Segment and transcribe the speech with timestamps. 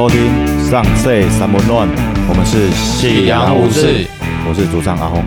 [0.00, 0.18] 收听
[0.70, 1.86] 《上岁三温暖》，
[2.26, 4.06] 我们是夕阳武士，
[4.48, 5.22] 我是主唱阿红，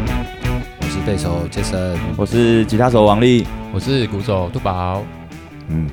[0.81, 3.45] 我是贝手杰森，我是吉他手王力。
[3.71, 5.03] 我是鼓手杜宝。
[5.67, 5.87] 嗯，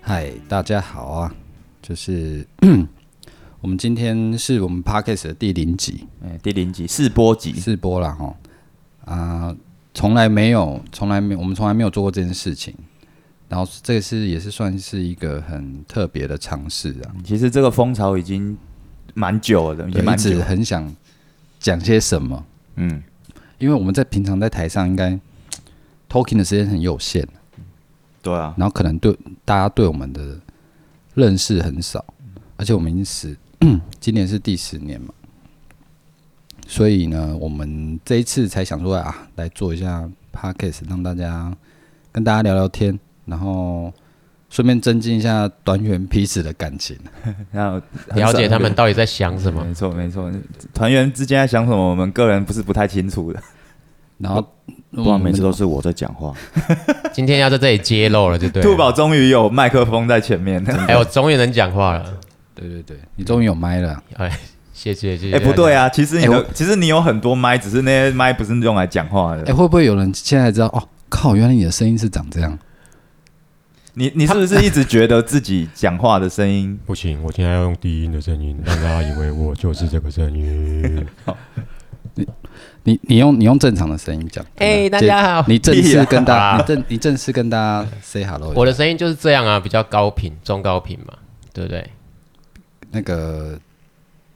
[0.00, 1.34] 嗨，大家好啊！
[1.82, 2.46] 就是
[3.60, 8.32] 我们今天是我们 podcast 的第零集哎，第零集试播集，试播了哈
[9.06, 9.56] 啊，
[9.92, 12.72] 从来没有，从来没有，我们从来没有做过这件事情。
[13.48, 18.56] 然后这个是也是算是一个很特别的尝试啊，其实这个风潮已经
[19.14, 20.44] 蛮久了，也蛮久对一直。
[20.44, 20.94] 很想
[21.58, 22.44] 讲些什么，
[22.76, 23.02] 嗯，
[23.58, 25.18] 因为我们在平常在台上应该
[26.08, 27.26] talking 的时间很有限，
[28.22, 30.38] 对啊，然后可能对大家对我们的
[31.14, 32.04] 认识很少，
[32.56, 33.36] 而且我们已经十，
[33.98, 35.12] 今年是第十年嘛，
[36.66, 41.56] 所以呢，我们这一次才想说啊，来做一下 podcast，让大家
[42.12, 42.98] 跟大家聊聊天，
[43.28, 43.92] 然后
[44.50, 46.96] 顺便增进一下团员彼此的感情。
[47.52, 47.80] 然后
[48.16, 49.64] 了解他们到底在想什么。
[49.64, 50.30] 没错没错，
[50.72, 53.40] 团员之间在想什么，我们个人不是不太清楚的，
[54.18, 54.40] 然后
[54.92, 56.34] 不然每次都是我在讲话。
[57.12, 58.68] 今天要在这里揭露了，就对了。
[58.68, 62.04] 兔宝终于有麦克风在前面，哎，我终于能讲话了。
[62.54, 64.28] 对对对，你终于有麦了，哎，
[64.72, 65.36] 谢谢谢谢。
[65.36, 70.66] 哎，不对，啊，其实你哎我的其实你有很多麦，只是那些麦不是用来讲话的哎、会不会有人现在知道？
[70.68, 72.58] 哦，靠，原来你的声音是长这样。
[73.94, 76.78] 你你是不是一直觉得自己讲话的声音？
[76.86, 81.06] 不行，我现在要用低音的声音，让大家以为我就是这个声音。
[82.84, 84.44] 你你用你用正常的声音讲。
[84.56, 85.44] 哎，大家好。
[85.46, 88.52] 你正式跟大好 啦你正你正式跟大家 say hello。
[88.54, 91.14] 我的声音就是这样啊，比较高频、中高频嘛，
[91.52, 91.90] 对不对？
[92.90, 93.58] 那个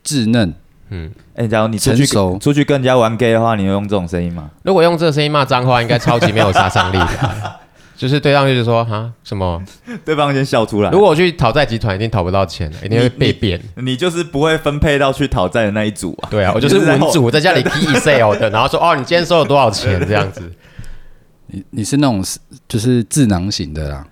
[0.05, 0.53] 稚嫩，
[0.91, 4.51] 嗯，哎，假如你出去成熟出去跟人家玩 gay 的话，你会用这种声音吗？
[4.63, 7.61] 如果用这个声音骂脏话，应该超级没有杀伤力的。
[8.03, 9.63] 就是对上去就说哈什么？
[10.05, 10.91] 对方先笑出来。
[10.91, 13.63] 如果我去讨债集团，一定讨不到钱，一定会被贬。
[13.77, 16.29] 你就是不会分配到去讨债的那一组啊。
[16.29, 20.53] 对啊，我就是文组，在家里 key Excel 的，然后说哦，你今天收了多少钱这样子。
[21.47, 22.25] 你你是那种
[22.67, 24.05] 就是智囊型的啦。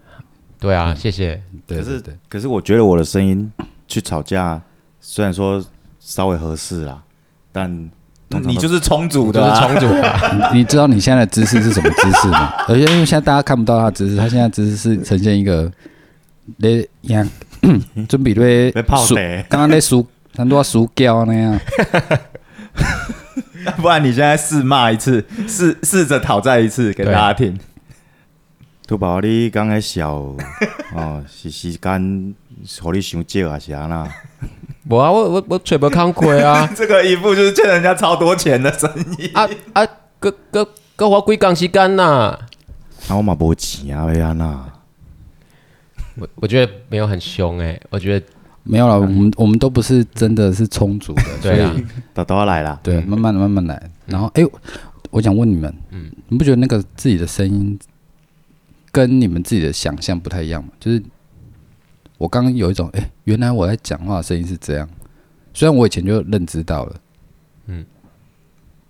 [0.60, 1.42] 对啊，谢谢。
[1.66, 3.52] 对可是可是我觉得我的声音
[3.88, 4.62] 去吵架，
[5.00, 5.60] 虽然说
[5.98, 7.02] 稍微合适啦，
[7.50, 7.90] 但
[8.44, 9.60] 你就是充足就是的啊。
[9.60, 12.52] 重组啊， 你你知道你现在的姿势是什么姿势吗？
[12.68, 15.70] 而且因为现在大家看不到他的姿势，他现在姿势是呈现一个
[16.58, 17.28] 咧样，
[18.08, 21.58] 准备咧被 泡水，刚刚在输很多输胶那样。
[23.76, 27.58] 不然你现在试骂一次，试试着讨债一次给大家听。
[28.86, 30.12] 土宝，你刚才笑
[30.94, 32.34] 哦，是时间
[32.80, 34.08] 互你想借还是安那？
[34.88, 39.26] 我啊，我我我吹不康亏啊 这个一副就是欠人家超多钱的生意。
[39.34, 39.86] 啊啊，
[40.18, 42.02] 哥哥哥我几工时间呐？
[43.08, 44.64] 啊，我嘛无钱啊，要安娜？
[46.16, 48.26] 我我觉得没有很凶哎，我觉得
[48.62, 52.78] 没有了，我们我们都不是真的是充足的， 所对啊以都都要来啦。
[52.82, 53.90] 对，慢慢的慢慢来。
[54.06, 54.42] 然后，哎、
[55.10, 57.78] 我想问你们，嗯，你不觉得那个自己的声音
[58.90, 60.70] 跟你们自己的想象不太一样吗？
[60.80, 61.02] 就是
[62.20, 64.86] 我刚刚有一种，哎、原来我在讲话的声音是这样，
[65.54, 66.94] 虽然我以前就认知到了，
[67.64, 67.86] 嗯嗯，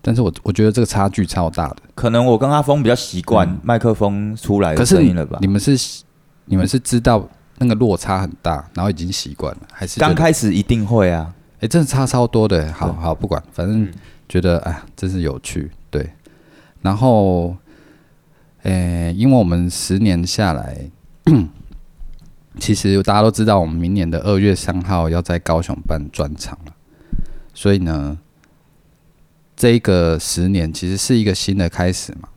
[0.02, 1.76] 但是我我觉得这个差距超大的。
[1.94, 5.46] 可能我跟阿峰比较习惯麦克风出来的声音了吧你？
[5.46, 6.02] 们是
[6.46, 7.24] 你们是知道
[7.58, 12.72] 那个落差很大，然后已经习惯了，还是刚开始一定会啊，哎、真的差超多的。
[12.72, 13.88] 好好，不管，反正
[14.28, 15.70] 觉得哎，真是有趣。
[15.88, 16.10] 对，
[16.82, 17.54] 然后，
[18.64, 20.90] 诶、因为我们十年下来，
[22.58, 26.74] 其实大家都知道，我们明年的二月三号要在高雄办专场了，
[27.54, 28.18] 所以呢，
[29.56, 32.28] 这一个十年其实是一个新的开始嘛。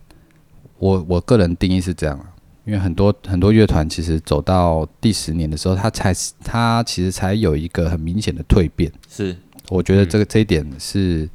[0.78, 2.30] 我我个人定义是这样啊，
[2.66, 6.14] 因为很多很多乐团其实走到第十年的时候，他才
[6.44, 8.92] 他其实才有一个很明显的蜕变。
[9.10, 9.36] 是
[9.70, 11.28] 我觉得这个、这一点是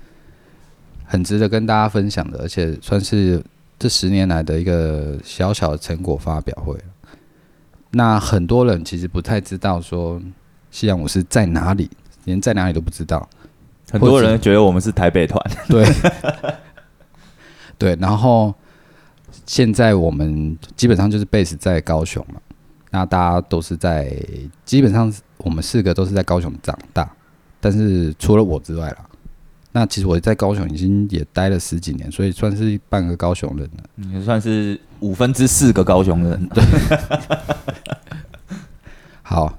[1.05, 3.43] 很值得跟大家分享的，而且算是
[3.78, 6.78] 这十年来的一个小小的成果发表会。
[7.90, 10.20] 那很多人其实不太知道说
[10.70, 11.90] 夕阳武士在哪里，
[12.24, 13.28] 连在哪里都不知道。
[13.90, 15.86] 很多人觉得我们是台北团， 对，
[17.78, 18.54] 对，然后
[19.46, 22.38] 现在我们基本上就是 base 在高雄嘛，
[22.90, 24.14] 那大家都是在
[24.66, 27.10] 基本上我们四个都是在高雄长大，
[27.60, 29.08] 但是除了我之外啦，
[29.78, 33.84] 那其实我在高雄已经也待了十几年，所以算是半个高雄人了。
[33.95, 36.48] 你算是五分之四个高雄人。
[36.48, 36.65] 对，
[39.22, 39.57] 好，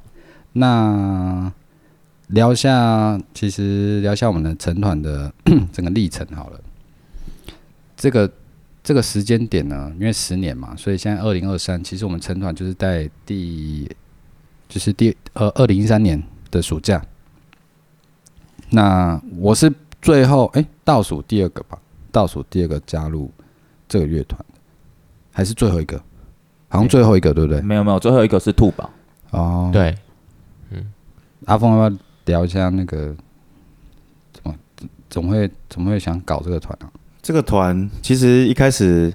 [0.52, 1.50] 那
[2.28, 5.34] 聊一下，其实聊一下我们的成团的
[5.72, 6.60] 整个历程好了。
[7.96, 8.30] 这个
[8.84, 13.90] 这个时间点呢，因为十年嘛，所以现在二零二三，其实我们成团就是在第，
[14.68, 17.02] 就是第呃二零一三年的暑假，
[18.72, 21.78] 那我是最后哎、倒数第二个吧，
[22.12, 23.30] 倒数第二个加入
[23.88, 24.40] 这个乐团，
[25.32, 26.02] 还是最后一个？
[26.70, 27.62] 好像最后一个对不对？
[27.62, 28.90] 没有没有，最后一个是兔宝。
[29.32, 29.96] 哦，，对，
[30.70, 30.92] 嗯
[31.46, 33.16] 阿峰要不要聊一下那个
[34.32, 34.56] 怎么
[35.10, 36.92] 怎么会怎么会想搞这个团啊？
[37.22, 39.12] 这个团其实一开始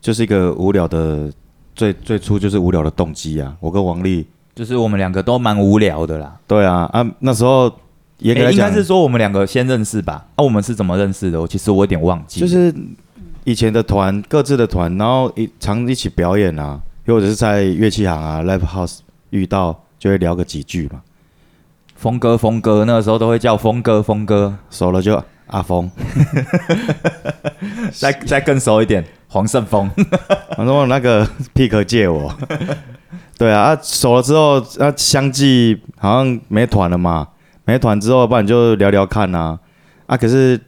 [0.00, 1.32] 就是一个无聊的，
[1.74, 3.56] 最最初就是无聊的动机啊。
[3.60, 6.38] 我跟王丽，就是我们两个都蛮无聊的啦。
[6.46, 7.74] 对啊啊，那时候
[8.18, 10.26] 严格来讲诶应该是说我们两个先认识吧？
[10.36, 11.40] 啊，我们是怎么认识的？
[11.40, 12.40] 我其实我有点忘记。
[12.40, 12.74] 就是
[13.44, 18.98] 以前的团，各自的团，然后一常一起表演啊，或者是在乐器行啊、live house
[19.30, 21.02] 遇到，就会聊个几句嘛。
[21.96, 24.56] 峰哥，峰哥，那个时候都会叫峰哥，峰哥。
[24.70, 25.90] 熟了就阿峰，
[27.92, 29.90] 再再更熟一点，黄胜峰。
[30.56, 32.34] 反正我那个 pick 借我。
[33.36, 37.28] 对啊，啊熟了之后，啊相继好像没团了嘛，
[37.64, 39.58] 没团之后，不然就聊聊看啊。
[40.06, 40.60] 啊，可是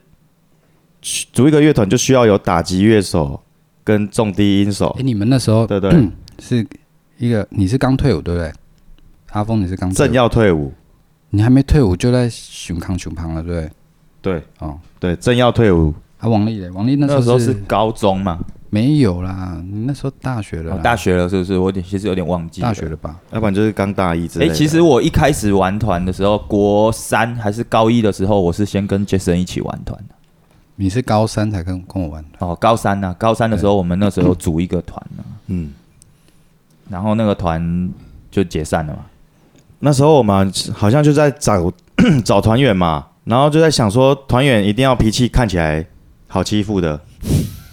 [1.03, 3.41] 组一个乐团就需要有打击乐手
[3.85, 4.95] 跟重低音手。
[4.99, 5.91] 哎、，你们那时候对对，
[6.39, 6.67] 是
[7.19, 8.53] 一个你是刚退伍对不对？
[9.33, 10.73] 阿峰你是刚正，要退伍，
[11.29, 13.71] 你还没退伍就在熊康熊旁了对不对？
[14.23, 14.43] 对。
[14.61, 18.39] 哦，对，正要退伍，啊王丽嘞，王丽那那时候是高中嘛，
[18.77, 21.57] 没有啦，你那时候大学了、哦大学了是不是？
[21.57, 22.69] 我有点其实有点忘记了。
[22.69, 23.17] 大学了吧？
[23.33, 24.55] 要不然就是刚大一之类哎、的。
[24.55, 30.15] 其实我一开始玩团的时候，国三还是高一的时候，我是先跟 Jason 一起玩团的。
[30.79, 35.73] 你是高三才跟跟我玩的，哦，高三呢、高三的时候，我们那时候组一个团呢、嗯，
[36.91, 37.91] 然后那个团
[38.31, 39.07] 就解散了嘛。
[39.79, 41.73] 那时候我们好像就在找
[42.23, 45.87] 找团员嘛，然后就在想说团员一定要脾气看起来
[46.29, 47.01] 好欺负的，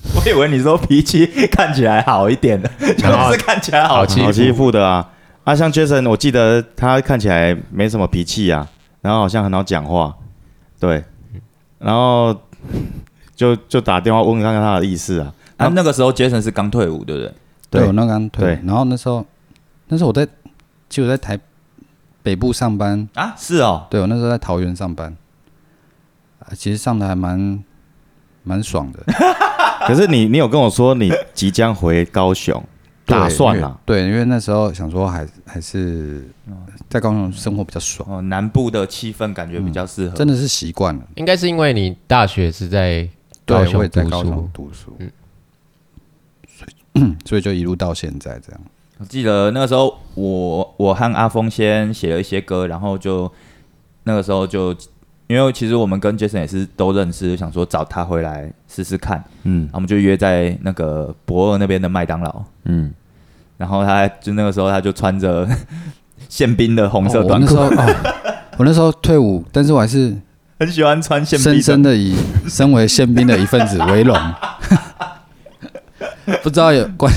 [0.16, 3.96] 我以为你说脾气看起来好一点的， 就是看起来好。
[3.96, 4.26] 好欺负。
[4.26, 5.10] 好欺负的啊。
[5.44, 8.68] 啊，像 Jason，我记得他看起来没什么脾气啊，
[9.02, 10.14] 然后好像很好讲话，
[10.80, 11.04] 对，
[11.80, 12.34] 然后
[13.36, 15.34] 就就打电话问看看他的意思啊。
[15.58, 17.34] 啊，那个时候 Jason 是刚退伍，对不对？
[17.70, 17.82] 对。
[17.82, 19.26] 对我那刚退，然后那时候
[19.88, 20.26] 那时候我在，
[20.90, 21.38] 其实我在台
[22.22, 25.16] 北部上班，啊，是哦，对我那时候在桃园上班，
[26.40, 27.62] 啊，其实上的还蛮
[28.44, 29.04] 蛮爽的，
[29.88, 32.64] 可是你你有跟我说你即将回高雄，
[33.06, 36.28] 打对算啊，对，因为那时候想说还还是
[36.90, 40.16] 在高雄生活比较爽，哦，南部的气氛感觉比较适合。
[40.16, 41.02] 真的是习惯了。
[41.16, 43.08] 应该是因为你大学是在
[43.46, 45.12] 对，高雄我也在读书高雄读书，嗯
[46.48, 48.62] 所以 所以就一路到现在这样。
[49.00, 53.30] 我记得那个时候我我和阿峰先写了一些歌，然后就
[54.04, 54.74] 那个时候就
[55.28, 59.62] 因为其实我们跟 Jason 也是都认识，想说找他回来试试看，嗯。
[59.64, 62.94] 然后我们就约在那个博尔那边的麦当劳，嗯，
[63.58, 65.48] 然后他就那个时候他就穿着
[66.30, 67.96] 宪兵的红色哦我短裤，那时候哦，
[68.58, 70.16] 我那时候退伍，但是我还是
[70.60, 71.74] 很喜欢穿宪深兵深。
[71.74, 72.16] 深的以
[72.48, 74.16] 身为宪兵的一份子为荣。
[76.42, 77.12] 不知道有观，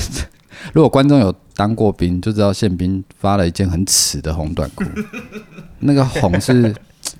[0.73, 4.83] 如果观众有当过兵，就知道宪兵发了一件很耻的红短裤，
[5.79, 6.75] 那个红是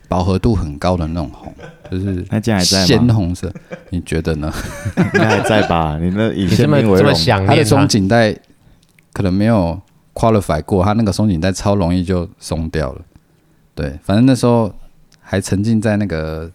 [0.07, 1.53] 饱和度很高的那种红，
[1.91, 3.53] 就是那这样还在吗鲜红色。
[3.89, 4.51] 你觉得呢？
[4.97, 5.97] 应该还在吧？
[6.01, 8.35] 你那以你这宪么这么兵为荣，它的松紧带
[9.13, 9.79] 可能没有
[10.13, 13.01] qualify 过，它那个松紧带超容易就松掉了。
[13.75, 14.73] 对，反正那时候
[15.19, 16.49] 还沉浸在那个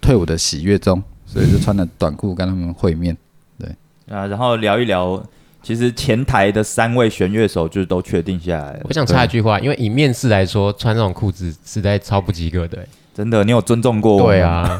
[0.00, 3.16] 退伍的喜悦中，所以就穿了短裤跟他们会面
[3.58, 3.68] 对。
[4.08, 5.22] 啊，然后聊一聊，
[5.64, 8.92] 其实前台的三位弦乐手就是都确定下来了我。
[8.92, 12.88] 想插一句话，因为以面试来说，穿这种裤子实在超不及格的、欸。
[13.14, 14.26] 真的，你有尊重过我？
[14.26, 14.78] 对，啊，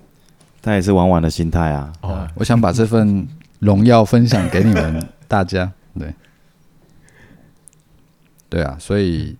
[0.62, 1.92] 他也是玩玩的心态啊。
[2.00, 5.70] 哦，我想把这份荣耀分享给你们大家。
[5.98, 6.14] 对，
[8.48, 9.36] 对啊，所以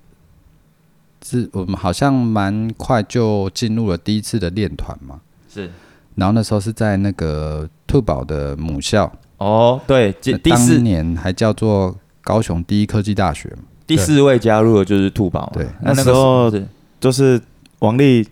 [1.25, 5.21] 是我们好像蛮快就进入了第一次的练团嘛。
[5.51, 5.71] 是
[6.15, 9.11] 然后那时候是在那个兔宝的母校，
[9.43, 13.65] 哦，对，第第四年还叫做高雄第一科技大学嘛。
[13.87, 15.51] 第四位加入的就是兔宝。
[15.53, 16.53] 对那那个时候
[17.01, 17.41] 就是
[17.81, 18.27] 王丽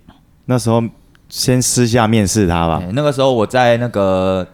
[0.47, 0.83] 那时候
[1.29, 4.47] 先私下面试他吧，哎那个时候我在那个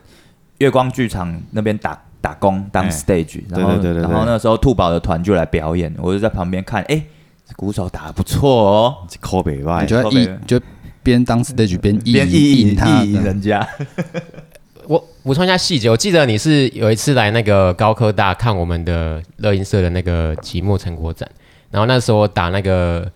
[0.59, 2.91] 月光剧场那边打打工当哎。
[2.91, 7.03] stage，然后对对对对然后那时候兔宝的团就来表演，我就在旁边看，哎，
[7.47, 10.61] 这鼓手打得不错哦，扣北外你就要后面意就
[11.03, 13.67] 边当 stage 边意边意淫淫他人家。
[14.89, 21.29] 我补充一下细节，我记得你是有一次来那个高科大看我们的乐音社的那个期末成果展，
[21.71, 23.11] 然后那时候打那个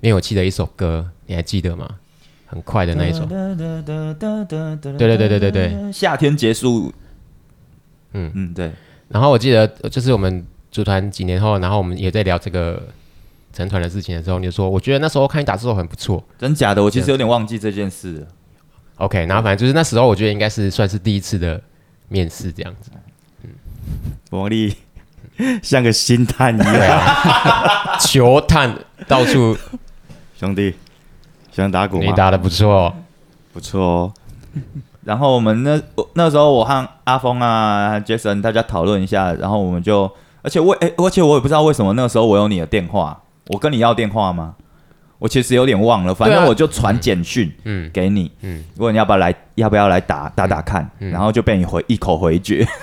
[0.00, 1.88] 灭火器的一首歌，你还记得吗？
[2.48, 6.92] 很快的那一首，对对对对对对，夏天结束，
[8.12, 8.70] 嗯嗯，对，
[9.08, 12.80] 然后我记得就是我们组团几年后，然后我们也在聊这个
[13.52, 16.22] 成团的事情的时候，你就说我觉得那时候看你打字都很不错。
[16.38, 16.84] 真假的？
[16.84, 18.26] 我其实有点忘记这件事了。
[18.96, 21.60] OK，然后反正就是那时候我觉得应该是算是第一次的
[22.08, 22.90] 面试这样子。
[24.30, 24.74] 魔力
[25.62, 28.74] 像个星探一样，啊，球探
[29.06, 29.56] 到处
[30.38, 30.74] 兄弟，
[31.52, 32.04] 喜欢打鼓吗？
[32.06, 32.94] 你打的不错，
[33.52, 34.12] 不错哦。
[35.04, 40.10] 然后我们那我那时候我和阿峰啊、Jason 大家讨论一下，然后我们就，
[40.42, 44.56] 而且我哎、而且我也不知道为什么那个时候我有你的电话，我跟你要电话吗？
[45.18, 47.90] 我其实有点忘了，反正我就传简讯嗯。
[47.92, 51.10] 给你，嗯，问你要不要来，要不要来打打打看，嗯。
[51.10, 52.66] 然后就被你回一口回绝，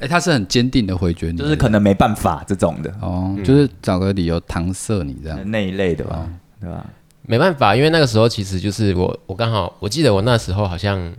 [0.00, 2.94] 哎、他是很坚定的回绝你，就是可能没办法这种的。
[3.00, 5.38] 哦，就是找个理由搪塞你这样。
[5.50, 6.28] 那一类的吧，
[6.60, 6.86] 对吧？
[7.22, 11.12] 没办法，因为那个时候其实就是我我刚好我记得我那时候好像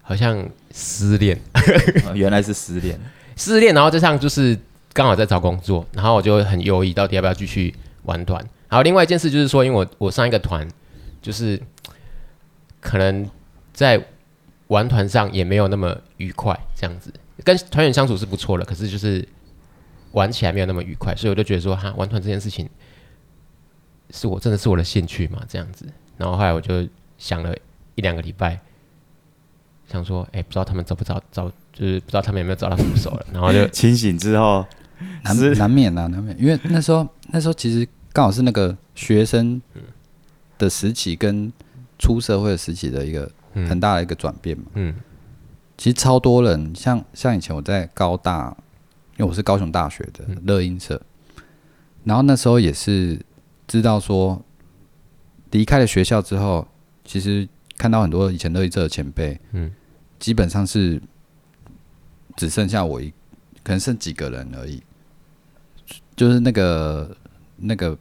[0.00, 0.42] 好像
[0.72, 1.38] 失恋。
[2.06, 2.98] 呃 原来是失恋，
[3.36, 4.58] 失恋，然后加上就是
[4.94, 7.74] 刚好在找工作，然后我就很犹豫到底要不要继续
[8.04, 8.40] 玩团。
[8.68, 10.66] 然后另外一件事就是说，因为我我上一个团
[11.20, 11.60] 就是
[12.80, 13.28] 可能
[13.72, 14.02] 在
[14.68, 19.26] 玩团上也没有那么愉快，这样子跟团员相处是不错的，可是就是
[20.12, 22.68] 玩起来没有那么愉快，所以我就觉得说，哈，玩团这件事情
[24.10, 25.86] 是我真的是我的兴趣嘛，这样子。
[26.16, 26.86] 然后后来我就
[27.18, 27.54] 想了
[27.96, 28.60] 一两个礼拜，
[29.90, 34.64] 想说，哎、不知道他们找不找找，就是不知道他们有没有找到助手了，然后就清醒之后，
[35.24, 35.54] 难是。
[35.54, 39.60] 难免啊，难免，因为那时候那时候其实刚好是那个学生
[40.58, 41.52] 的时期跟
[41.98, 43.68] 出社会的时期的一个嗯。
[43.68, 44.64] 很大的一个转变嘛。
[44.74, 44.94] 嗯。
[45.76, 48.56] 其实超多人，像像以前我在高大，
[49.16, 51.00] 因为我是高雄大学的乐音社，
[52.04, 53.20] 然后那时候也是
[53.66, 54.40] 知道说，
[55.50, 56.66] 离开了学校之后，
[57.04, 59.72] 其实看到很多以前乐音社的前辈，嗯。
[60.20, 61.02] 基本上是
[62.36, 63.12] 只剩下我一，
[63.64, 64.80] 可能剩几个人而已，
[66.14, 67.16] 就是那个
[67.56, 67.98] 那个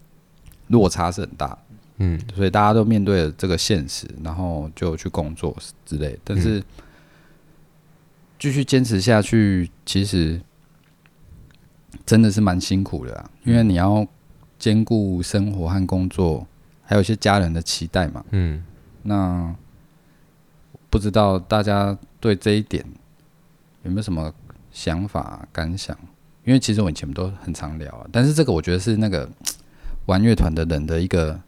[0.68, 1.58] 落差是很大。
[1.98, 5.56] 嗯所以大家都面对了这个现实，然后就去工作
[5.86, 6.20] 之类。
[6.24, 6.62] 但是
[8.38, 10.42] 继续坚持下去，其实
[12.04, 14.06] 真的是蛮辛苦的啊，因为你要
[14.58, 16.46] 兼顾生活和工作，
[16.82, 18.26] 还有一些家人的期待嘛。
[18.32, 18.66] 嗯
[19.04, 19.56] 那
[20.90, 22.84] 不知道大家对这一点
[23.84, 24.34] 有没有什么
[24.74, 25.98] 想法、感想？
[26.44, 29.30] 因为其实我以前都很常聊啊，但是这个我觉得是那个
[30.08, 31.40] 玩乐团的人的一个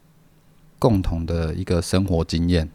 [0.78, 2.66] 共同的一个生活经验。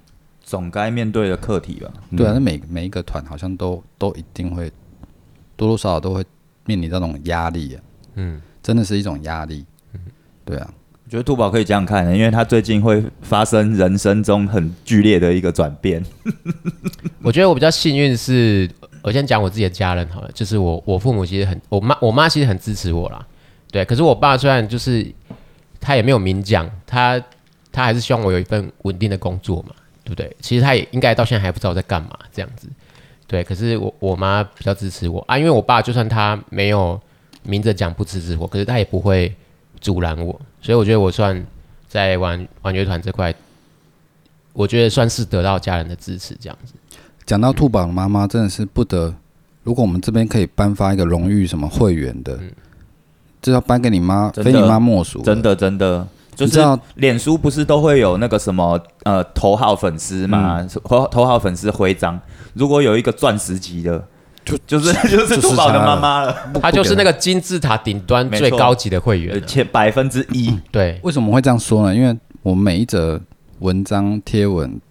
[0.43, 1.91] 总该面对的课题吧。
[2.15, 4.69] 对啊，那每每一个团好像都都一定会
[5.55, 6.23] 多多少少都会
[6.65, 7.81] 面临到那种压力啊，
[8.15, 9.65] 嗯，真的是一种压力。
[10.43, 10.73] 对啊，
[11.05, 16.03] 我觉得兔宝可以这样看，因为他最近会发生人生中很剧烈的一个转变。
[17.23, 18.69] 我觉得我比较幸运是，
[19.01, 23.25] 我先讲我自己的家人好了，就是我我父母其实很，我妈我妈其实很支持我啦，
[23.71, 25.05] 对，可是我爸虽然就是
[25.79, 27.19] 他也没有明讲，他
[27.71, 30.35] 他还是希望我有一份稳定的工作嘛，对不对？
[30.39, 32.67] 其实他也应该到现在还不知道我在干嘛这样子，
[33.27, 36.99] 对，可是我我妈比较支持我啊，因为我爸就算他没有
[37.43, 39.33] 明着讲不支持我，可是他也不会
[39.79, 41.43] 阻拦我，所以我觉得我算
[41.87, 43.33] 在玩玩乐团这块，
[44.53, 46.73] 我觉得算是得到家人的支持这样子。
[47.25, 49.15] 讲到兔宝的妈妈，真的是不得。
[49.63, 52.39] 如果我们这边可以颁发一个荣誉什么会员的，
[53.41, 55.21] 这要颁给你妈，非你妈莫属。
[55.21, 56.59] 真，的真的，就是
[56.95, 62.19] 脸书不是都会有那个什么呃头号粉丝嘛，头头号粉丝徽章，
[62.53, 64.03] 如果有一个钻石级的，
[64.43, 69.37] 就就是就是兔宝的妈妈了，她就是那个金字塔顶端最高级的会员。
[69.37, 70.59] 啊、前百分之一。
[70.71, 71.95] 对，为什么会这样说呢？
[71.95, 73.21] 因为我每一则
[73.59, 74.81] 文章贴文，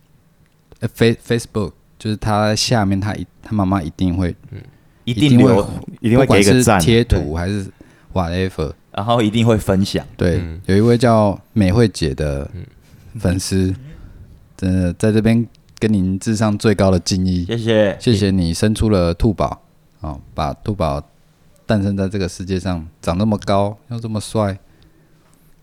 [0.78, 4.34] 呃，Face Facebook，就是他下面他一他妈妈一定会
[5.04, 5.64] 一一定会，
[6.00, 6.80] 一定会不管是给一个赞。
[6.80, 7.70] 贴图还是
[8.12, 8.72] whatever。
[8.92, 10.04] 然后一定会分享。
[10.16, 12.50] 对，嗯有一位叫美惠姐的
[13.18, 13.72] 粉丝，
[14.56, 15.46] 真的在这边
[15.78, 19.62] 跟您致上最高的敬意，谢谢，谢谢你生出了兔宝，
[20.00, 21.00] 哦，把兔宝
[21.66, 24.58] 诞生在这个世界上，长那么高又这么帅，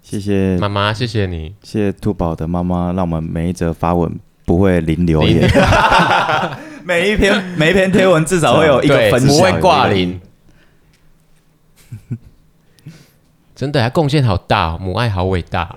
[0.01, 1.53] 谢谢妈妈，谢谢你。
[1.61, 4.17] 谢谢兔宝的妈妈，让我们每一则发文
[4.47, 5.51] 不会零留零言。
[6.85, 10.21] 每一篇每一篇贴文至少会有一个对，分享，不会挂零。
[13.53, 15.75] 真的，他贡献好大、哦，母爱好伟大、哦。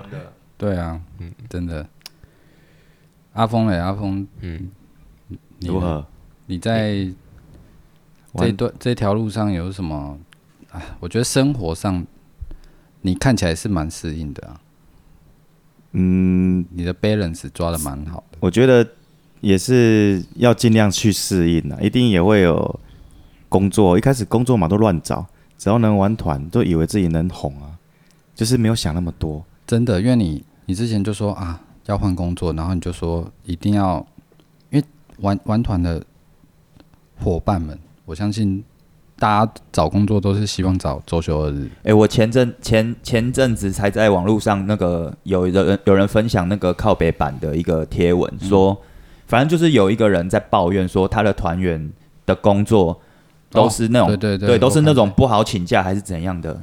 [0.57, 1.85] 对啊，嗯，真的。
[3.33, 4.71] 阿峰嘞，阿峰，嗯，
[5.59, 6.07] 你如何？
[6.47, 7.09] 你在
[8.37, 10.17] 这段这条路上有什么？
[10.71, 12.07] 啊，我觉得生活上
[13.00, 14.61] 你看起来是蛮适应的啊，
[15.92, 18.38] 嗯，你的 balance 抓的蛮好的。
[18.40, 18.87] 我觉得
[19.40, 22.80] 也是要尽量去适应啊，一定也会有
[23.49, 25.26] 工作，一开始工作嘛都乱找，
[25.59, 27.75] 只要能玩团，都以为自己能红啊，
[28.35, 29.44] 就是没有想那么多。
[29.66, 34.06] 真的，因为你你之前就说啊要换工作，然后你就说一定要，
[34.70, 34.85] 因为
[35.18, 36.04] 玩玩团的
[37.16, 38.62] 伙伴们，我相信
[39.21, 41.69] 大家找工作都是希望找周休二日。
[41.83, 48.75] 哎、我前阵前前阵子才在网络上那个有人有人分享那个靠北版的一个贴文，说、
[49.27, 51.93] 反正就是有一个人在抱怨说他的团员
[52.25, 52.99] 的工作
[53.50, 56.59] 都是那种、对对对都是那种不好请假还是怎样的，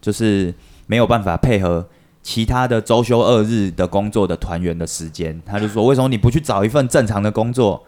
[0.00, 0.52] 就是
[0.88, 1.86] 没有办法配合
[2.20, 5.40] 其他的周休二日的工作的团员的时间。
[5.46, 7.84] 他就说为什么你不去找一份正常的工作？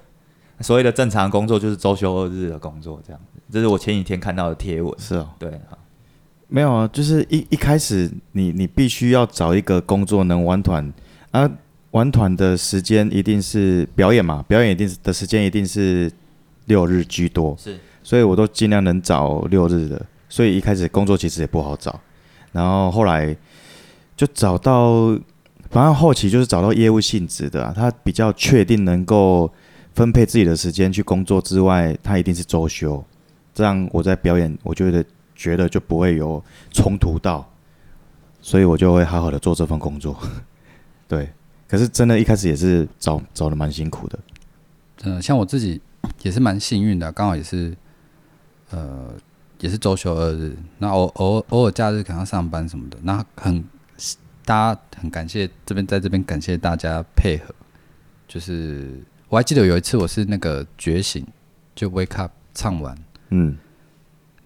[0.61, 3.41] 所谓的正常工作就是周休二日的工作，这样子。
[3.53, 4.95] 这是我前几天看到的贴文。
[4.99, 5.79] 是哦，对，好
[6.49, 10.93] 没有啊，就是一一开始你你必须要找一个工作能玩团
[11.33, 11.51] 啊，
[11.91, 16.11] 玩团的时间一定是表演嘛，表演一定的时间一定是
[16.67, 21.99] 六日居多，是所以我都尽量能找六日的，所以一开始工作其实也不好找，
[22.53, 23.37] 然后后来
[24.17, 25.19] 就找到，
[25.71, 29.51] 反正后期就是找到业务性质的、啊，他比较确定能够
[29.95, 33.05] 分配自己的时间去工作之外，他一定是周休，
[33.55, 37.49] 这样我在表演，我觉得觉得就不会有冲突到，
[38.41, 40.19] 所以我就会好好的做这份工作。
[41.07, 41.31] 对，
[41.69, 44.19] 可是真的，一开始也是找找的蛮辛苦的。
[45.05, 45.81] 嗯、像我自己
[46.23, 47.77] 也是蛮幸运的，刚好也是，
[48.71, 49.15] 呃，
[49.61, 53.63] 也是周休二日，那偶偶偶尔假日可能要上班什么的，那很
[54.45, 57.55] 大家很感谢这边在这边感谢大家配合，
[58.27, 61.27] 就是我还记得有一次我是那个觉醒
[61.75, 62.97] 就 Wake Up 唱完，
[63.31, 63.57] 嗯，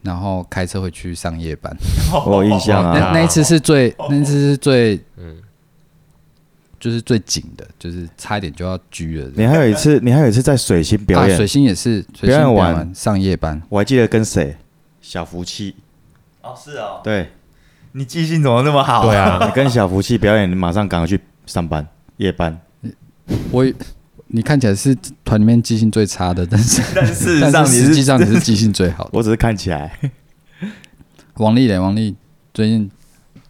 [0.03, 1.77] 然后开车回去上夜班，
[2.27, 2.99] 我有印象啊。
[2.99, 5.37] 那那一次是最那一次是最嗯，
[6.81, 9.31] 就是最紧的，就是差一点就要狙了。
[9.35, 12.95] 你还有一次，你还有一次在水星表演，啊，水星也是水星表演完完。
[12.95, 14.57] 上夜班，我还记得跟谁？
[15.01, 15.75] 小福气，
[16.43, 17.31] 哦，是哦，对，
[17.93, 19.07] 你记性怎么那么好？
[19.07, 21.87] 对啊，你跟小福气表演，你马上赶快去上班，
[22.19, 22.61] 夜班。
[23.51, 23.65] 我
[24.29, 29.11] 你看起来是团里面记性最差的，但是 但事实但上实际上你是记性最好的。
[29.13, 29.99] 我只是看起来，
[31.37, 32.15] 王丽嘞，王丽
[32.53, 32.91] 最近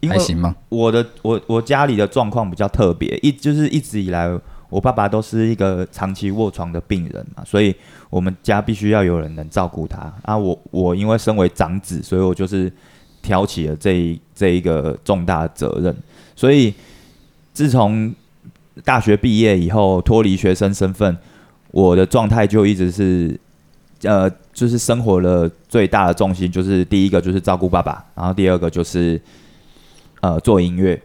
[0.07, 0.55] 还行吗？
[0.69, 4.29] 我的我我家里的状况比较特别，一就是一直以来
[4.69, 7.75] 我爸爸都是一个长期卧床的病人嘛，所以
[8.09, 10.37] 我们家必须要有人能照顾他啊。
[10.37, 12.71] 我我因为身为长子，所以我就是
[13.21, 15.93] 挑起了这一这一个重大的责任，
[16.35, 16.73] 所以
[17.51, 18.13] 自从
[18.83, 21.17] 大学毕业以后脱离学生身份，
[21.71, 23.39] 我的状态就一直是
[24.03, 29.21] 呃，就是生活的最大的重心就是第一个就是照顾爸爸，然后第二个就是
[30.21, 31.01] 呃做音乐、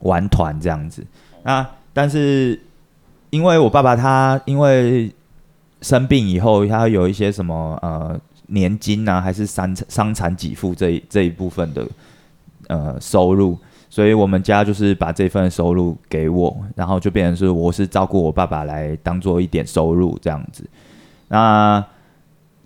[0.00, 1.04] 玩团这样子。
[1.42, 2.60] 那但是
[3.30, 5.10] 因为我爸爸他因为
[5.80, 11.86] 生病以后，他有一些什么呃年金啊，还是伤伤残给付这一这一部分的
[12.68, 13.58] 呃收入，
[13.98, 20.64] 所以我们家就是把这份收入给我，然后就变成是我是照顾我爸爸来当做一点收入这样子。
[21.26, 21.84] 那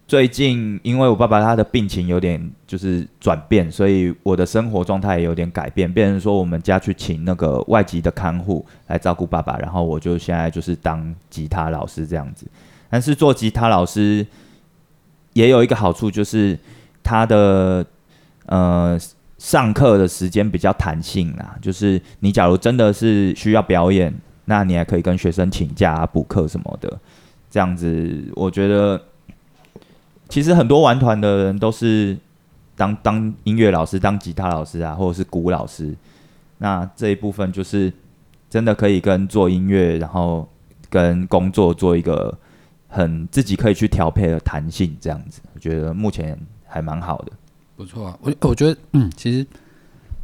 [0.06, 12.46] 最近因为我爸爸他的病情有点就是转变，所以我的生活状态也有点改变，变成说我们家去请那个外籍的看护来照顾爸爸，然后我就现在就是当吉他老师这样子。
[12.90, 14.26] 但是做吉他老师
[15.32, 16.58] 也有一个好处，就是
[17.02, 17.86] 他的
[18.44, 19.00] 呃
[19.42, 26.96] 上课的时间比较弹性啦，就是你假如真的是需要表演，那你还可以跟学生请假、补课什么的。
[27.50, 29.02] 这样子，我觉得
[30.28, 32.16] 其实很多玩团的人都是
[32.76, 35.92] 当当音乐老师、当吉他老师啊，或者是鼓老师。
[36.58, 37.92] 那这一部分就是
[38.48, 40.48] 真的可以跟做音乐，然后
[40.88, 42.32] 跟工作做一个
[42.86, 47.32] 很自己可以去调配的弹性，这样子，我觉得目前还蛮好的。
[47.82, 49.44] 不错啊，我我觉得，嗯，其实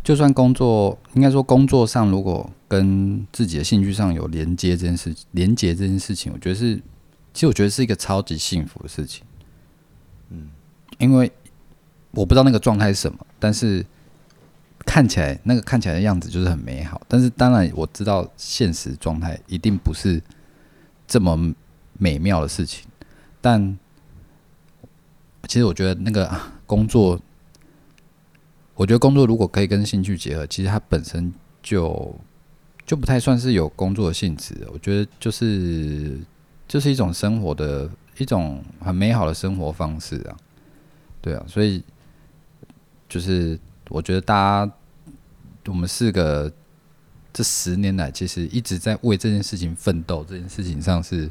[0.04, 6.76] 就算工作，应该说工作上如果跟自己的兴趣上有连接这件事，连接这件事情，我觉得是，
[7.34, 9.24] 其实我觉得是一个超级幸福的事情。
[10.30, 10.50] 嗯，
[10.98, 11.30] 因为
[12.12, 13.84] 我不知道那个状态是什么，但是
[14.86, 17.02] 看起来那个看起来的样子就是很美好。
[17.08, 20.22] 但是当然我知道现实状态一定不是
[21.08, 21.52] 这么
[21.94, 22.86] 美妙的事情，
[23.40, 23.76] 但
[25.48, 27.20] 其实我觉得那个啊工作。
[28.78, 32.14] 我觉得工作如果可以跟兴趣结合，其实它本身就
[32.86, 34.54] 就不太算是有工作的性质。
[34.72, 36.16] 我觉得就是
[36.68, 40.36] 就是一种生活的一种很美好的生活方式啊，
[41.20, 41.82] 对啊，所以
[43.08, 44.72] 就是我觉得大家
[45.66, 46.50] 我们四个
[47.32, 51.28] 这十年来其实一直在为这件事情奋斗，这件事情上是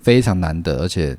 [0.00, 1.16] 非常难得，而且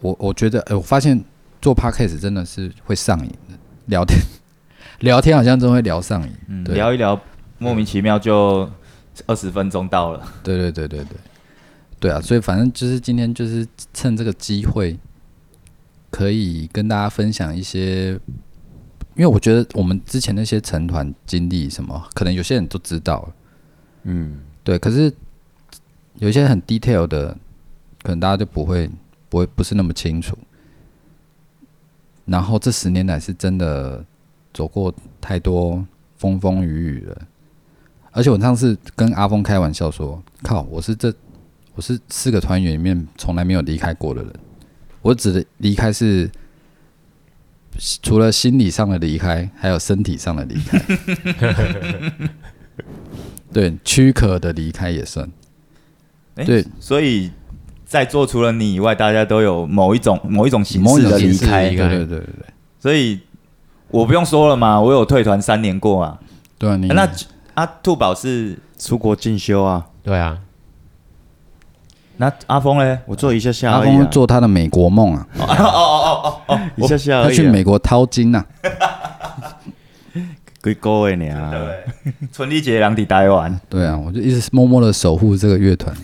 [0.00, 1.24] 我我觉得，哎、我发现。
[1.68, 4.18] 做 podcast 真的是会上瘾的，聊天
[5.00, 6.34] 聊天好像真会聊上瘾。
[6.46, 7.20] 嗯，对聊一聊，
[7.58, 8.66] 莫名其妙就
[9.26, 10.26] 二十分钟到了。
[10.42, 11.16] 对对对对对，
[12.00, 14.98] 对啊，所以反正就是今天就是趁这个机会，
[16.10, 18.12] 可以跟大家分享一些，
[19.14, 23.34] 因为我觉得我们之前那些成团经历什么，可能有些人都知道了，
[24.04, 25.12] 嗯，对，可是
[26.14, 27.36] 有一些很 detail 的，
[28.02, 28.90] 可能大家就不会
[29.28, 30.34] 不会不是那么清楚。
[32.28, 34.04] 然后这十年来是真的
[34.52, 35.84] 走过太多
[36.18, 37.22] 风风雨雨了，
[38.12, 41.12] 而且我上次跟阿峰开玩笑说：“靠，我是这
[41.74, 44.32] 我是四个团员里面从来没有离开过的人。
[45.00, 46.30] 我指的离开是
[48.02, 50.78] 除了心理上的离开，还有身体上的离开。
[53.50, 55.26] 对，躯壳的离开也算。
[56.34, 57.30] 诶对，所以
[57.88, 61.76] 在座除了你以外，大家都有某一种某一种形式的某一种形式离开离。
[61.76, 62.46] 对对对对对，
[62.78, 63.18] 所以
[63.88, 66.18] 我不用说了嘛，我有退团三年过啊。
[66.58, 67.08] 对啊，你那
[67.54, 70.36] 阿兔宝是出国进修啊，对啊，
[72.18, 72.98] 那阿峰嘞？
[73.06, 77.28] 我做一下下阿峰做他的美国梦啊 哦哦哦哦，一下下而已、啊。
[77.28, 78.44] 他去美国掏金啊。
[80.62, 81.50] 几个月呢？
[82.04, 83.58] 对， 春丽姐两底台湾。
[83.70, 85.96] 对啊，我就一直默默的守护这个乐团。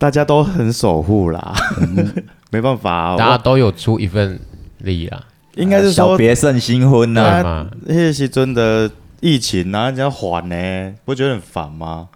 [0.00, 1.54] 大家都很守护啦，
[2.50, 4.40] 没办法、啊，大家都有出一份
[4.78, 7.68] 力啊，应该是说别胜新婚呐？
[7.82, 12.08] 那些是真的疫情啊，人家缓呢，不觉得很烦吗？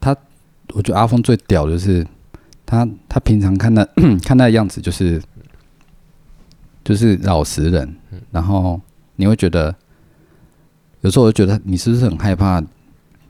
[0.00, 0.16] 他
[0.72, 2.06] 我觉得阿峰最屌的就是
[2.64, 3.84] 他，他平常看那
[4.24, 5.22] 看他的样子就是
[6.82, 7.94] 就是老实人，
[8.30, 8.80] 然后
[9.16, 9.74] 你会觉得
[11.02, 12.62] 有时候我就觉得你是不是很害怕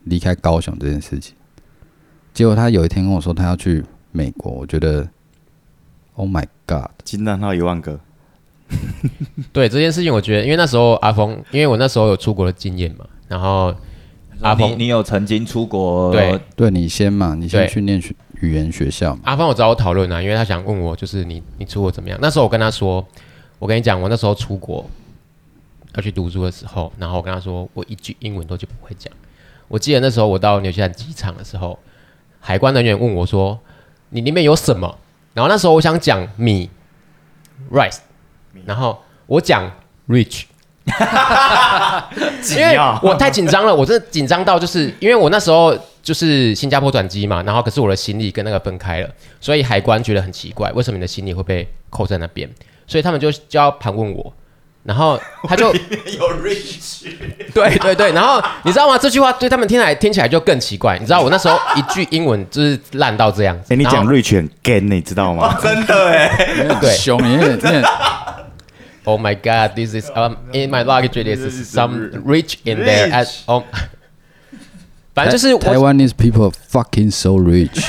[0.04, 1.34] 离开高雄这件事情？
[2.32, 3.84] 结果他有一天跟我说他要去
[4.16, 5.06] 美国，我觉得
[6.14, 6.88] Oh my God！
[7.04, 8.00] 金蛋号一万个，
[9.52, 13.74] 对这件事情，我觉得，因为那时候阿峰，因为我那时候有出国的经验嘛，然后
[14.40, 16.10] 阿峰你有曾经出国？
[16.10, 19.20] 对对你先嘛，你先对去念学语言学校嘛。
[19.24, 22.18] 阿峰有找我讨论啊，因为他想问我，就是你你出国怎么样？
[22.22, 23.06] 那时候我跟他说，
[23.58, 24.88] 我跟你讲，我那时候出国
[25.94, 29.12] 要去读书的时候，然后我跟他说，我一句英文都就不会讲。
[29.68, 31.78] 我记得那时候我到纽西兰机场的时候，
[32.40, 33.58] 海关人员问我说
[34.16, 34.98] ：“你里面有什么？”
[35.34, 36.70] 然后那时候我想讲米
[37.70, 37.98] rice，
[38.64, 39.70] 然后我讲
[40.08, 40.44] rich，
[42.56, 52.48] 因为我太紧张了，我真的紧张到就是因为我那时候就是新加坡转机嘛，然后可是我的行李跟那个分开了，所以海关觉得很奇怪，为什么你的行李会被扣在那边？
[52.86, 54.32] 所以他们就就要盘问我，
[54.86, 57.08] 然后他就有 rich，
[57.52, 58.96] 对对对，然后你知道吗？
[58.96, 60.96] 这句话对他们听来听起来就更奇怪。
[60.98, 63.74] 你知道我那时候一句英文就是烂到这样子。
[63.74, 65.58] 哎、你讲 rich 很 gay，你知道吗？
[65.60, 67.84] 真的哎，对凶，你也你也
[69.04, 71.22] Oh my God, this is um in my luggage.
[71.22, 73.62] This is some rich in there at oh，
[75.14, 77.84] 反正就是我，台湾 is people fucking so rich。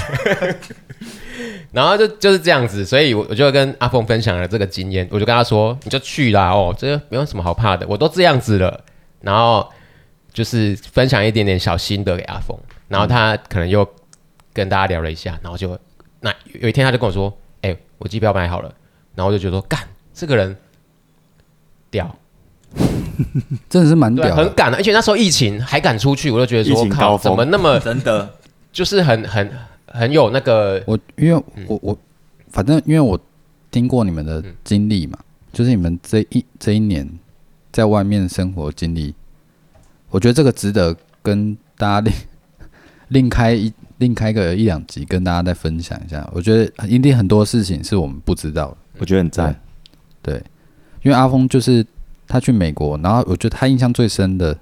[1.77, 8.83] 然后就就是这样子，所以我我就跟阿峰分享了这个经验，我就跟他说，你就去啦，哦，这个没有什么好怕的，我都这样子了。
[9.21, 9.69] 然后
[10.33, 13.87] 就是分享一点点小心得给阿峰，然后他可能又
[14.53, 15.77] 跟大家聊了一下，然后就
[16.21, 18.73] 那有一天他就跟我说，哎、我机票买好了，
[19.13, 19.79] 然后我就觉得说，干
[20.15, 20.57] 这个人
[21.91, 22.17] 屌，
[23.69, 24.43] 真的是蛮对，屌的。
[24.43, 28.33] 很敢的，而且那时候疫情还敢出去，我就觉得疫说，靠，怎么那么真的
[28.71, 29.51] 就是很很
[29.97, 31.97] 很有那个，我因为嗯我我
[32.49, 33.19] 反正因为我
[33.71, 35.17] 听过你们的经历嘛，
[35.51, 37.07] 就是你们这一这一年
[37.71, 39.13] 在外面生活经历，
[40.09, 42.13] 我觉得这个值得跟大家另
[43.09, 46.27] 另开一另开个一两集跟大家再分享一下。
[46.33, 48.77] 我觉得一定很多事情是我们不知道的。
[48.99, 49.59] 我觉得很赞。
[50.21, 50.35] 对，
[51.03, 51.85] 因为阿峰就是
[52.27, 54.57] 他去美国，然后我觉得他印象最深的，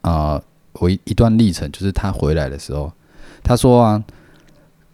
[0.00, 0.40] 啊，
[0.74, 2.92] 我一一段历程就是他回来的时候，
[3.42, 4.04] 他说啊，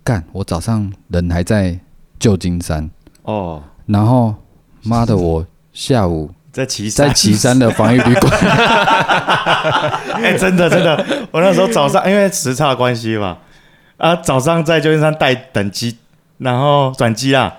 [0.03, 1.79] 干，我早上人还在
[2.19, 2.91] 旧金山，
[3.23, 4.35] 哦，然后
[4.83, 8.33] 妈的， 我下午在岐山，在岐山的防疫旅馆，
[10.15, 13.39] 哎、真的真的，我那时候早上因为时差关系嘛，
[13.99, 15.99] 啊，早上在旧金山待等机，
[16.39, 17.55] 然后转机啦，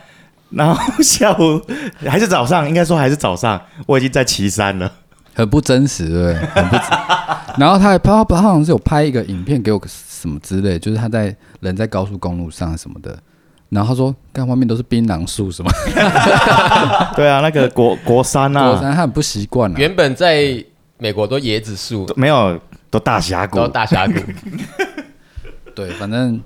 [0.50, 1.62] 然后下午
[2.08, 4.92] 还是早上，应该说还是早上，我已经在岐山了。
[5.34, 6.48] 很不真实，对不对？
[6.50, 6.86] 很不真。
[7.58, 9.82] 然后他还拍，他好像是有拍一个影片给我
[10.22, 13.18] 什么之类，就是他在人在高速公路上什么的。
[13.70, 15.72] 然后他说：“看外面都是槟榔树什么。
[17.16, 19.76] 对啊，那个国国山”啊，国山他很不习惯啊。
[19.80, 20.64] 原本在
[20.98, 24.14] 美国都椰子树，没有都大峡谷都，大峡谷，
[25.74, 26.40] 对，反正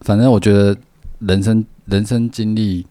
[0.00, 0.76] 反正我觉得
[1.20, 2.84] 人生人生经历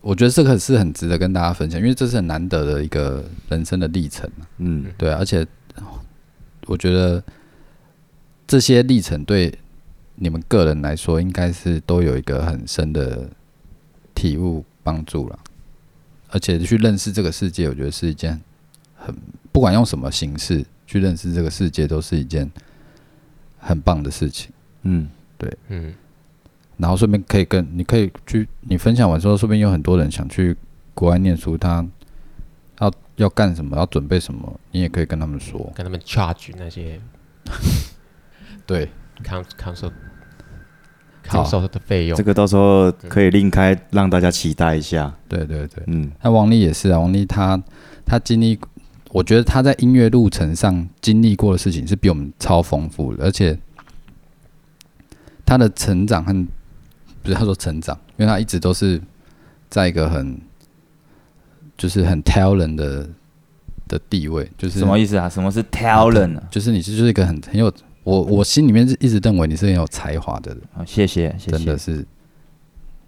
[0.00, 5.44] 我觉得这个是很值得跟大家分享，因为这是很难得的一个人生的历程啊嗯对啊，而且
[6.66, 7.20] 我觉得
[8.48, 9.56] 这些历程对
[10.16, 13.30] 你们个人来说，应该是都有一个很深的
[14.14, 15.38] 体悟帮助了。
[16.30, 18.40] 而且去认识这个世界，我觉得是一件
[18.96, 19.14] 很
[19.52, 22.50] 不管用什么形式去认识这个世界，都是一件
[23.58, 24.50] 很棒的事情。
[24.82, 25.94] 嗯，对嗯，
[26.76, 30.56] 然后顺便可以跟你可以去你分享完之后，顺便有很多人想去
[30.94, 31.86] 国外念书，他
[32.80, 35.72] 要要干什么，要准备什么，你也可以跟他们说。
[35.74, 37.00] 跟他们 charge 那些
[38.68, 38.86] 对
[39.24, 39.90] ，cons console
[41.68, 45.10] 的费用这，个到时候可以另开，让大家期待一下。
[45.26, 45.82] 对对对。
[45.86, 47.58] 嗯那王力也是啊，王力他
[48.04, 48.58] 他经历，
[49.10, 53.58] 我觉得他在音乐路程上经历过的事情是比我们超丰富的，而且
[55.46, 56.34] 他的成长和
[57.22, 59.00] 不是他说成长，因为他一直都是
[59.70, 60.38] 在一个很
[61.78, 63.08] 就是很 talent 的
[63.88, 65.26] 的地位，就是什么意思啊？
[65.28, 66.42] 什么是 talent 啊？
[66.50, 67.72] 就是你是就是一个很很有
[68.08, 71.76] 我我心里面是一直认为你是很有才华的人，好谢谢谢谢真的。
[71.76, 72.06] 是。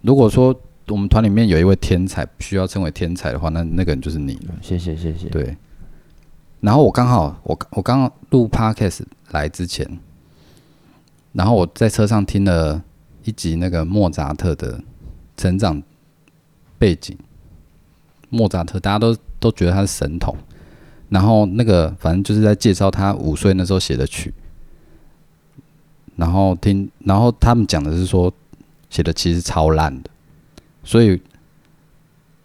[0.01, 0.55] 如果说
[0.89, 4.53] 我们团里面有一位天才需要称为天才的话，那那个人就是你了。
[4.61, 5.27] 谢谢谢谢。
[5.29, 5.57] 对。
[6.59, 9.87] 然后我刚好我我刚刚录 podcast 来之前，
[11.33, 12.83] 然后我在车上听了
[13.23, 14.79] 一集那个莫扎特的
[15.35, 15.81] 成长
[16.77, 17.17] 背景。
[18.29, 20.37] 莫扎特大家都都觉得他是神童，
[21.09, 24.31] 然后那个反正就是在介绍他五岁那时候写的曲，
[26.21, 28.31] 然后听，然后他们讲的是说
[28.91, 30.09] 写的其实超烂的，
[30.83, 31.19] 所以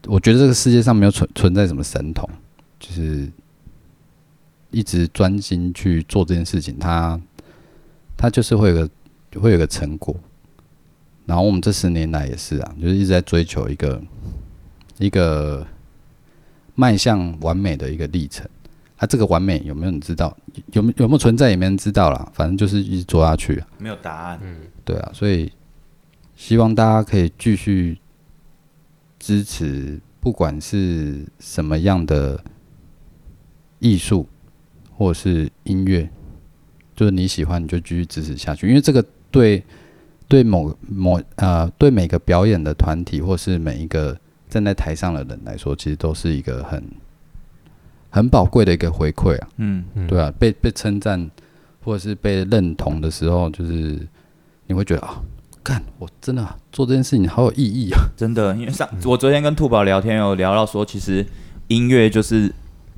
[0.06, 2.26] 我觉得这个世界上没有存存在什么神童，
[2.80, 3.30] 就是
[4.70, 7.20] 一直专心去做这件事情，他
[8.16, 8.90] 他就是会有个
[9.42, 10.16] 会有个成果。
[11.26, 14.02] 然后我们这十年来也是啊，就是一直在追求一个
[14.96, 15.66] 一个
[16.74, 18.48] 迈向完美的一个历程。
[18.96, 20.37] 啊，这个完美有没有人知道？
[20.72, 22.30] 有没有没有存在也没人知道啦。
[22.32, 23.66] 反正就是一直做下去啊。
[23.78, 24.40] 没有答案。
[24.42, 25.52] 嗯对啊，所以
[26.35, 27.98] 希望大家可以继续
[29.18, 32.42] 支持，不管是什么样的
[33.80, 34.26] 艺术
[34.96, 36.09] 或者是音乐，
[36.94, 39.62] 就是你喜欢你就继续支持下去，因为这个对
[40.28, 46.82] 对某某呃对每个表演的团体或是每一个站在台上的人来说，其实都是一个很
[48.16, 49.48] 很宝贵的一个回馈啊。
[49.59, 51.31] 嗯，嗯对啊，被被称赞
[51.85, 54.09] 或者是被认同的时候，就是
[54.66, 55.20] 你会觉得啊，
[55.62, 58.00] 看，我真的啊做这件事情好有意义啊。
[58.16, 61.24] 真的，因为上我昨天跟兔宝聊天有聊到说，其实
[61.68, 62.50] 音乐就是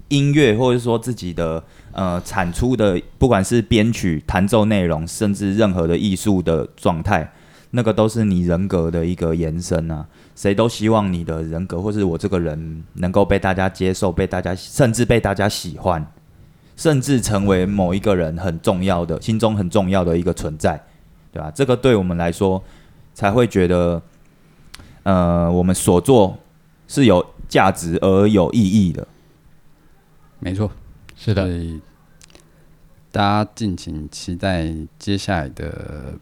[0.09, 7.29] 音乐，或者说自己的呃产出的，不管是编曲、弹奏内容，甚至任何的艺术的状态，
[7.71, 10.07] 那个都是你人格的一个延伸啊。
[10.35, 16.07] 谁都希望你的人格，或是我这个人能够被大家接受，被大家甚至被大家喜欢，
[16.77, 20.81] 甚至成为某一个人很重要的、心中很重要的一个存在，
[21.33, 21.51] 对吧？
[21.51, 22.63] 这个对我们来说
[23.15, 24.01] 才会觉得，
[25.03, 26.39] 呃，我们所做
[26.87, 29.05] 是有价值而有意义的。
[30.39, 30.71] 没错，
[31.17, 31.49] 是的，
[33.11, 36.15] 大家敬请期待接下来的，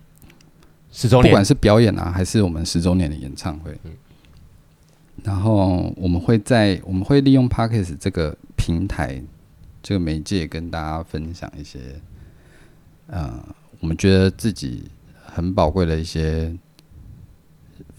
[0.96, 3.78] 十周年不管是表演啊，还是我们十周年的演唱会。
[5.22, 9.22] 然后我们会在我们会利用 Parkes 这个平台
[9.82, 11.78] 这个媒介跟大家分享一些，
[13.08, 13.44] 呃，
[13.80, 14.84] 我们觉得自己
[15.22, 16.56] 很宝贵的一些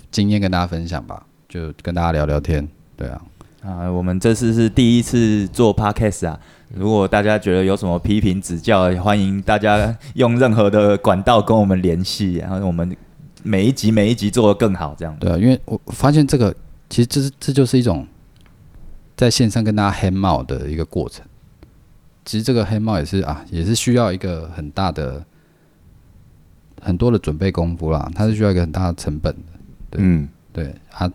[0.10, 3.22] 经验跟大家分享吧，就跟大家聊聊天，对啊，
[3.68, 6.40] 啊，我们这次是第一次做 podcast 啊。
[6.74, 12.96] 如果大家觉得有什么批评指教，欢迎大家用任何的管道跟我们联系，然后我们
[13.44, 15.14] 每一集每一集做得更好，这样。
[15.20, 16.56] 对啊，因为我发现这个
[16.90, 18.08] 其实这是这就是一种
[19.18, 21.26] 在线上跟大家 hang out 的一个过程。
[22.24, 25.22] 其实这个 hang out 也是啊，也是需要一个很大的
[26.82, 29.42] 很多的准备功夫啦，它是需要一个很大的成本的。
[29.90, 31.10] 对嗯，对啊，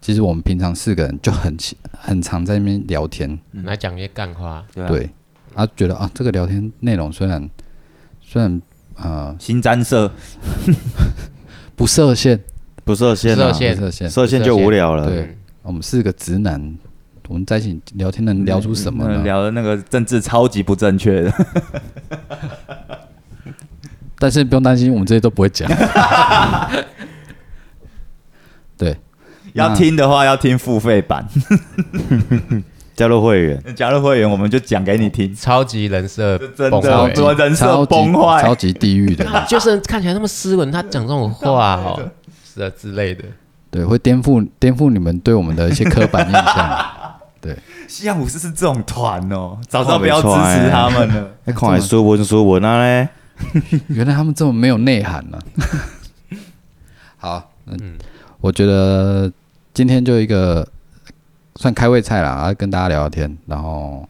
[0.00, 5.10] 其实我们平常四个人就很喜很常在那边聊天，来讲一些干话，对啊，对，
[5.54, 7.48] 啊觉得啊这个聊天内容虽然
[8.20, 8.60] 虽然
[8.96, 10.10] 呃新沾色，
[11.76, 12.40] 不设限，
[12.84, 15.06] 不设限啊，不设限不设限，设限就无聊了。
[15.06, 15.36] 对。
[15.62, 16.74] 我们四个直男，
[17.28, 19.16] 我们在一起聊天能聊出什么呢？
[19.20, 21.32] 嗯聊的那个政治超级不正确的，
[24.18, 25.70] 但是不用担心，我们这些都不会讲。
[28.78, 28.96] 对，
[29.54, 31.26] 要听的话要听付费版，
[32.94, 35.34] 加入会员， 加入会员我们就讲给你听。
[35.34, 38.42] 超级人设真崩的，溃我人设超级崩坏。
[38.42, 38.54] 超。
[38.54, 42.02] 级地狱的，就是看起来那么斯文，他讲这种话哦，
[42.44, 43.24] 是啊之类的，
[43.70, 46.86] 对，会颠覆颠覆你们对我们的一些刻板印象。
[47.40, 47.56] 对。
[47.88, 51.28] 西洋武士是这种团哦，早知道不要支持他们了。
[51.44, 53.08] 那看来说文说文啊嘞，
[53.88, 55.38] 原来他们这么没有内涵呢、
[57.16, 57.96] 好，嗯，
[58.40, 59.32] 我觉得
[59.80, 60.68] 今天就一个
[61.56, 64.06] 算开胃菜啦，啊，跟大家聊聊天，然后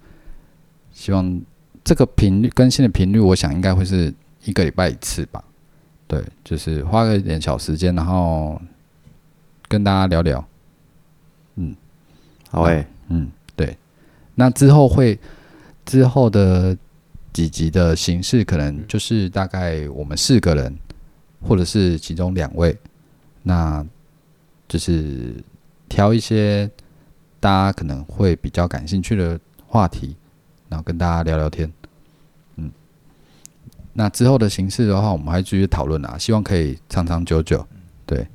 [0.91, 1.41] 希望
[1.85, 5.45] 这个频率更新的频率，我想应该会是一个礼拜一次吧。
[6.09, 8.61] 对，就是花个一点小时间，然后
[9.69, 10.45] 跟大家聊聊。
[11.55, 11.73] 嗯
[12.49, 13.77] 好诶，嗯，对。
[14.35, 15.17] 那之后会
[15.87, 16.77] 之后的
[17.33, 20.77] 几集的形式，可能就是大概我们四个人，
[21.41, 22.77] 或者是其中两位，
[23.45, 23.87] 那
[24.67, 25.33] 就是
[25.91, 26.71] 挑一些
[27.41, 30.17] 大家可能会比较感兴趣的话题，
[30.69, 31.71] 然后跟大家聊聊天。
[32.57, 32.71] 嗯，
[33.93, 37.67] 那之后的形式的话，我们还继续讨论啊，希望可以长长久久。
[38.07, 38.27] 对，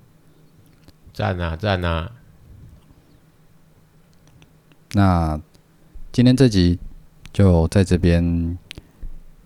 [1.13, 2.11] 赞啊赞啊！
[4.93, 5.39] 那
[6.11, 6.77] 今天这集
[7.33, 8.57] 就在这边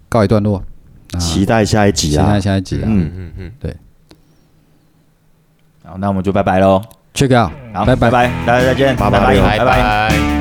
[0.09, 0.63] 告一段落。
[1.11, 2.39] 那期待下一集啊期待啊！
[2.39, 3.75] 下一集啊、嗯嗯嗯，对
[5.83, 6.83] 好，那我们就拜拜喽。
[7.19, 9.19] C h e c k out，好，拜拜拜拜，大家再见，拜拜，
[9.57, 10.38] 拜拜。